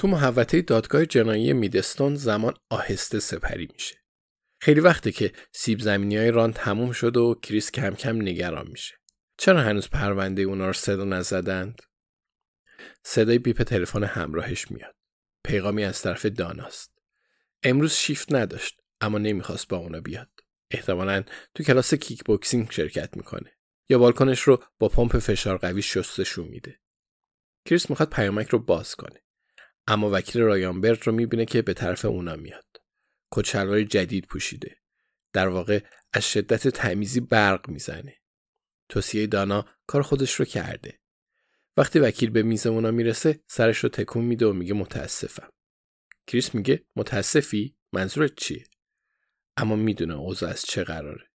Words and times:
تو 0.00 0.08
محوطه 0.08 0.62
دادگاه 0.62 1.06
جنایی 1.06 1.52
میدستون 1.52 2.14
زمان 2.14 2.54
آهسته 2.70 3.20
سپری 3.20 3.68
میشه. 3.72 3.96
خیلی 4.60 4.80
وقته 4.80 5.12
که 5.12 5.32
سیب 5.52 5.80
زمینی 5.80 6.16
های 6.16 6.30
ران 6.30 6.52
تموم 6.52 6.92
شد 6.92 7.16
و 7.16 7.34
کریس 7.42 7.70
کم 7.70 7.94
کم 7.94 8.22
نگران 8.22 8.68
میشه. 8.68 8.94
چرا 9.38 9.60
هنوز 9.60 9.88
پرونده 9.88 10.42
اونا 10.42 10.66
رو 10.66 10.72
صدا 10.72 11.04
نزدند؟ 11.04 11.82
صدای 13.04 13.38
بیپ 13.38 13.62
تلفن 13.62 14.04
همراهش 14.04 14.70
میاد. 14.70 14.96
پیغامی 15.46 15.84
از 15.84 16.02
طرف 16.02 16.26
داناست. 16.26 16.98
امروز 17.62 17.92
شیفت 17.92 18.34
نداشت 18.34 18.80
اما 19.00 19.18
نمی‌خواست 19.18 19.68
با 19.68 19.76
اونا 19.76 20.00
بیاد. 20.00 20.30
احتمالا 20.70 21.24
تو 21.54 21.62
کلاس 21.62 21.94
کیک 21.94 22.24
بوکسینگ 22.24 22.70
شرکت 22.70 23.16
می‌کنه. 23.16 23.56
یا 23.88 23.98
بالکنش 23.98 24.40
رو 24.40 24.62
با 24.78 24.88
پمپ 24.88 25.18
فشار 25.18 25.56
قوی 25.56 25.82
شستشون 25.82 26.48
میده. 26.48 26.80
کریس 27.64 27.90
می‌خواد 27.90 28.10
پیامک 28.10 28.48
رو 28.48 28.58
باز 28.58 28.94
کنه. 28.94 29.22
اما 29.86 30.10
وکیل 30.12 30.42
رایانبرد 30.42 31.06
رو 31.06 31.12
می‌بینه 31.12 31.44
که 31.44 31.62
به 31.62 31.74
طرف 31.74 32.04
اونا 32.04 32.36
میاد. 32.36 32.66
کچلوار 33.30 33.82
جدید 33.82 34.26
پوشیده. 34.26 34.76
در 35.32 35.48
واقع 35.48 35.80
از 36.12 36.30
شدت 36.30 36.68
تمیزی 36.68 37.20
برق 37.20 37.68
می‌زنه. 37.68 38.16
توصیه 38.88 39.26
دانا 39.26 39.64
کار 39.86 40.02
خودش 40.02 40.34
رو 40.34 40.44
کرده. 40.44 41.00
وقتی 41.76 41.98
وکیل 41.98 42.30
به 42.30 42.42
میز 42.42 42.66
اونا 42.66 42.90
می‌رسه 42.90 43.40
سرش 43.46 43.78
رو 43.78 43.88
تکون 43.88 44.24
میده 44.24 44.46
و 44.46 44.52
میگه 44.52 44.74
متاسفم. 44.74 45.50
کریس 46.26 46.54
میگه 46.54 46.84
متاسفی؟ 46.96 47.76
منظورت 47.92 48.34
چیه؟ 48.34 48.64
اما 49.56 49.76
می‌دونه 49.76 50.14
اوضاع 50.14 50.50
از 50.50 50.62
چه 50.62 50.84
قراره. 50.84 51.30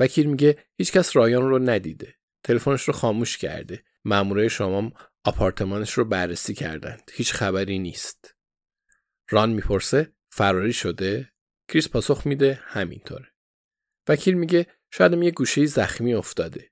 وکیل 0.00 0.26
میگه 0.26 0.64
هیچکس 0.76 1.16
رایان 1.16 1.48
رو 1.48 1.58
ندیده. 1.58 2.14
تلفنش 2.42 2.82
رو 2.82 2.92
خاموش 2.92 3.38
کرده. 3.38 3.84
مامورای 4.04 4.50
شما 4.50 4.92
آپارتمانش 5.24 5.92
رو 5.92 6.04
بررسی 6.04 6.54
کردند. 6.54 7.10
هیچ 7.12 7.32
خبری 7.32 7.78
نیست. 7.78 8.34
ران 9.30 9.50
می‌پرسه 9.50 10.12
فراری 10.30 10.72
شده؟ 10.72 11.32
کریس 11.68 11.88
پاسخ 11.88 12.26
میده 12.26 12.60
همینطوره. 12.62 13.32
وکیل 14.08 14.34
میگه 14.34 14.66
شاید 14.90 15.12
یه 15.12 15.30
گوشه 15.30 15.66
زخمی 15.66 16.14
افتاده. 16.14 16.70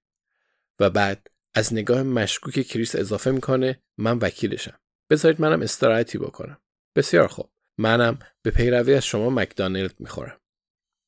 و 0.81 0.91
بعد 0.91 1.31
از 1.55 1.75
نگاه 1.75 2.03
مشکوک 2.03 2.61
کریس 2.61 2.97
اضافه 2.97 3.31
می‌کنه 3.31 3.83
من 3.97 4.19
وکیلشم. 4.19 4.79
بذارید 5.11 5.41
منم 5.41 5.63
استراحتی 5.63 6.19
بکنم. 6.19 6.61
بسیار 6.97 7.29
خوب. 7.29 7.53
منم 7.79 8.19
به 8.43 8.51
پیروی 8.51 8.95
از 8.95 9.05
شما 9.07 9.31
مکدانلد 9.31 9.95
می‌خورم. 9.99 10.41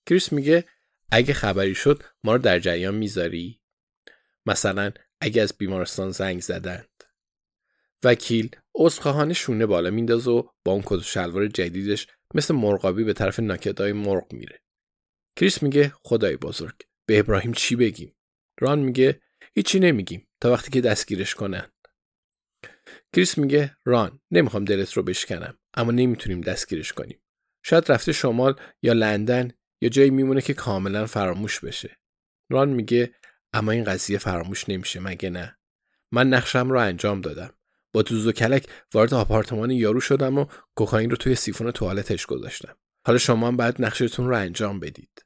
کریس 0.07 0.33
میگه 0.33 0.65
اگه 1.11 1.35
خبری 1.35 1.75
شد 1.75 2.03
ما 2.25 2.33
رو 2.33 2.43
در 2.43 2.59
جریان 2.59 2.95
می‌ذاری؟ 2.95 3.61
مثلا 4.47 4.93
اگه 5.21 5.43
از 5.43 5.53
بیمارستان 5.59 6.11
زنگ 6.11 6.41
زدند. 6.41 7.05
وکیل 8.03 8.57
عذرخواهانه 8.75 9.35
شونه 9.35 9.67
بالا 9.67 9.91
میندازه 9.91 10.31
و 10.31 10.43
با 10.65 10.73
اون 10.73 10.83
کت 10.87 10.93
و 10.93 11.01
شلوار 11.01 11.47
جدیدش 11.47 12.07
مثل 12.35 12.55
مرغابی 12.55 13.05
به 13.05 13.13
طرف 13.13 13.41
ناکدای 13.41 13.93
مرغ 13.93 14.33
میره. 14.33 14.61
کریس 15.37 15.63
میگه 15.63 15.93
خدای 16.03 16.37
بزرگ 16.37 16.75
به 17.07 17.19
ابراهیم 17.19 17.53
چی 17.53 17.77
بگیم؟ 17.77 18.17
ران 18.61 18.79
میگه 18.79 19.21
هیچی 19.55 19.81
نمیگیم 19.81 20.29
تا 20.41 20.53
وقتی 20.53 20.71
که 20.71 20.81
دستگیرش 20.81 21.35
کنن. 21.35 21.73
کریس 23.13 23.39
میگه 23.39 23.77
ران 23.85 24.21
نمی‌خوام 24.31 24.65
دلت 24.65 24.93
رو 24.93 25.03
بشکنم 25.03 25.59
اما 25.75 25.93
نمی‌تونیم 25.93 26.41
دستگیرش 26.41 26.93
کنیم. 26.93 27.21
شاید 27.63 27.93
رفته 27.93 28.13
شمال 28.13 28.61
یا 28.83 28.93
لندن 28.93 29.53
یا 29.81 29.89
جایی 29.89 30.11
میمونه 30.11 30.41
که 30.41 30.55
کاملا 30.55 31.07
فراموش 31.07 31.61
بشه. 31.61 31.99
ران 32.51 32.69
میگه 32.69 33.15
اما 33.55 33.73
این 33.73 33.85
قضیه 33.85 34.19
فراموش 34.19 34.69
نمیشه 34.69 35.01
مگه 35.01 35.31
نه؟ 35.31 35.59
من 36.13 36.29
نقشم 36.29 36.71
رو 36.71 36.79
انجام 36.79 37.21
دادم. 37.21 37.55
با 37.93 38.03
دوز 38.03 38.27
و 38.27 38.33
کلک 38.33 38.67
وارد 38.95 39.15
آپارتمان 39.15 39.71
یارو 39.71 40.01
شدم 40.01 40.39
و 40.39 40.47
کوکائین 40.75 41.11
رو 41.11 41.17
توی 41.17 41.35
سیفون 41.35 41.71
توالتش 41.71 42.27
گذاشتم. 42.27 42.77
حالا 43.07 43.19
شما 43.19 43.49
هم 43.49 43.57
باید 43.57 43.75
نقشتون 43.79 44.29
رو 44.29 44.37
انجام 44.37 44.81
بدید. 44.81 45.25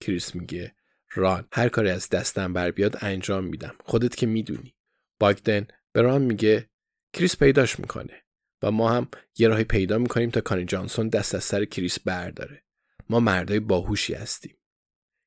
کریس 0.00 0.34
میگه 0.34 0.74
ران 1.14 1.48
هر 1.52 1.68
کاری 1.68 1.90
از 1.90 2.08
دستم 2.08 2.52
بر 2.52 2.70
بیاد 2.70 2.96
انجام 3.00 3.44
میدم. 3.44 3.74
خودت 3.84 4.16
که 4.16 4.26
می‌دونی. 4.26 4.74
باگدن 5.18 5.66
به 5.92 6.02
ران 6.02 6.22
میگه 6.22 6.70
کریس 7.12 7.36
پیداش 7.36 7.80
می‌کنه 7.80 8.24
و 8.62 8.70
ما 8.70 8.92
هم 8.92 9.08
یه 9.38 9.48
راهی 9.48 9.64
پیدا 9.64 9.98
می‌کنیم 9.98 10.30
تا 10.30 10.40
کانی 10.40 10.64
جانسون 10.64 11.08
دست 11.08 11.34
از 11.34 11.44
سر 11.44 11.64
کریس 11.64 12.00
برداره. 12.00 12.64
ما 13.08 13.20
مردای 13.20 13.60
باهوشی 13.60 14.14
هستیم. 14.14 14.56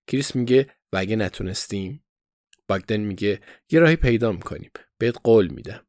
کریس 0.08 0.36
میگه 0.36 0.70
و 0.94 0.98
اگه 0.98 1.16
نتونستیم 1.16 2.03
باگدن 2.68 2.98
میگه 2.98 3.42
یه 3.72 3.80
راهی 3.80 3.96
پیدا 3.96 4.32
می‌کنیم. 4.32 4.72
بهت 4.98 5.16
قول 5.24 5.48
میدم. 5.48 5.88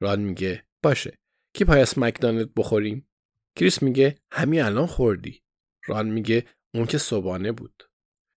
ران 0.00 0.20
میگه 0.20 0.66
باشه 0.82 1.18
کی 1.52 1.64
پای 1.64 1.80
از 1.80 1.98
مکدانلد 1.98 2.54
بخوریم؟ 2.54 3.08
کریس 3.56 3.82
میگه 3.82 4.18
همین 4.30 4.62
الان 4.62 4.86
خوردی. 4.86 5.42
ران 5.86 6.08
میگه 6.08 6.46
اون 6.74 6.86
که 6.86 6.98
صبحانه 6.98 7.52
بود. 7.52 7.82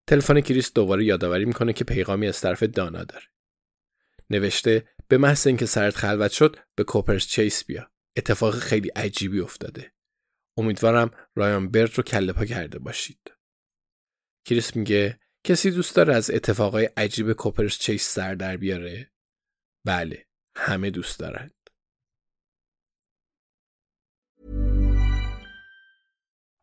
تلفن 0.07 0.41
کریس 0.41 0.73
دوباره 0.73 1.05
یادآوری 1.05 1.45
می‌کنه 1.45 1.73
که 1.73 1.83
پیغامی 1.83 2.27
از 2.27 2.41
طرف 2.41 2.63
دانا 2.63 3.03
داره. 3.03 3.25
نوشته 4.29 4.87
به 5.07 5.17
محض 5.17 5.47
اینکه 5.47 5.65
سرت 5.65 5.95
خلوت 5.95 6.31
شد 6.31 6.55
به 6.75 6.83
کوپرز 6.83 7.25
چیس 7.25 7.65
بیا. 7.65 7.91
اتفاق 8.15 8.55
خیلی 8.55 8.89
عجیبی 8.89 9.39
افتاده. 9.39 9.93
امیدوارم 10.57 11.11
رایان 11.35 11.71
برد 11.71 11.95
رو 11.95 12.03
کله 12.03 12.33
پا 12.33 12.45
کرده 12.45 12.79
باشید. 12.79 13.33
کریس 14.45 14.75
میگه 14.75 15.19
کسی 15.48 15.70
دوست 15.70 15.96
داره 15.96 16.14
از 16.14 16.30
اتفاقای 16.30 16.88
عجیب 16.96 17.32
کوپرز 17.32 17.78
چیس 17.78 18.08
سر 18.08 18.34
در 18.34 18.56
بیاره 18.56 19.10
بله 19.86 20.26
همه 20.56 20.90
دوست 20.90 21.18
دارند. 21.18 21.50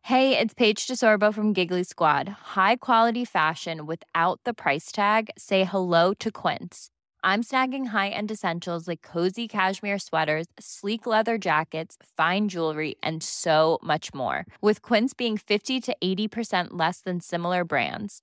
Hey, 0.04 0.36
it's 0.36 0.52
Paige 0.52 0.82
DeSorbo 0.88 1.32
from 1.32 1.52
Giggly 1.52 1.84
Squad. 1.84 2.28
High 2.56 2.76
quality 2.76 3.24
fashion 3.24 3.86
without 3.86 4.38
the 4.44 4.52
price 4.52 4.90
tag. 4.90 5.30
Say 5.38 5.62
hello 5.64 6.12
to 6.14 6.28
Quince. 6.42 6.90
I'm 7.22 7.44
snagging 7.44 7.86
high-end 7.96 8.30
essentials 8.32 8.88
like 8.88 9.02
cozy 9.12 9.46
cashmere 9.46 10.00
sweaters, 10.00 10.48
sleek 10.58 11.06
leather 11.06 11.38
jackets, 11.38 11.96
fine 12.16 12.48
jewelry, 12.48 12.96
and 13.00 13.22
so 13.22 13.78
much 13.92 14.12
more. 14.12 14.44
With 14.60 14.82
Quince 14.82 15.14
being 15.14 15.36
50 15.38 15.80
to 15.82 15.96
80% 16.02 16.70
less 16.72 17.00
than 17.00 17.20
similar 17.20 17.62
brands 17.64 18.22